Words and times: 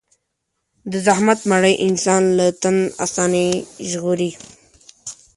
د 0.91 0.93
زحمت 1.05 1.39
مړۍ 1.51 1.73
انسان 1.87 2.21
له 2.37 2.47
تن 2.61 2.77
آساني 3.05 3.47
نه 3.61 3.63
ژغوري. 3.89 4.31